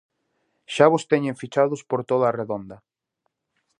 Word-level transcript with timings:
Xa 0.73 0.85
vos 0.93 1.07
teñen 1.11 1.39
fichados 1.41 1.81
por 1.89 2.01
toda 2.09 2.25
a 2.27 2.35
redonda? 2.39 2.77